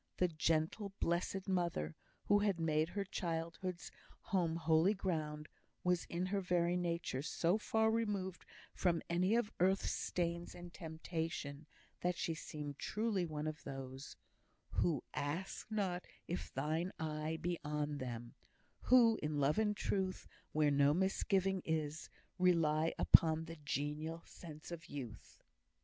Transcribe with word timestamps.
The 0.17 0.27
gentle, 0.29 0.93
blessed 0.99 1.47
mother, 1.47 1.95
who 2.25 2.39
had 2.39 2.59
made 2.59 2.89
her 2.89 3.03
childhood's 3.03 3.91
home 4.19 4.55
holy 4.55 4.95
ground, 4.95 5.47
was 5.83 6.05
in 6.05 6.25
her 6.25 6.41
very 6.41 6.75
nature 6.75 7.21
so 7.21 7.59
far 7.59 7.91
removed 7.91 8.43
from 8.73 9.03
any 9.11 9.35
of 9.35 9.51
earth's 9.59 9.91
stains 9.91 10.55
and 10.55 10.73
temptations, 10.73 11.67
that 12.01 12.15
she 12.17 12.33
seemed 12.33 12.79
truly 12.79 13.27
one 13.27 13.45
of 13.45 13.63
those 13.63 14.15
Who 14.71 15.03
ask 15.13 15.69
not 15.69 16.05
if 16.27 16.51
Thine 16.51 16.91
eye 16.97 17.37
Be 17.39 17.59
on 17.63 17.99
them; 17.99 18.33
who, 18.79 19.19
in 19.21 19.39
love 19.39 19.59
and 19.59 19.77
truth, 19.77 20.27
Where 20.51 20.71
no 20.71 20.95
misgiving 20.95 21.61
is, 21.63 22.09
rely 22.39 22.91
Upon 22.97 23.45
the 23.45 23.57
genial 23.57 24.23
sense 24.25 24.71
of 24.71 24.87
youth. 24.87 25.43